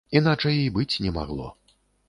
[0.19, 1.53] Іначай і быць не магло.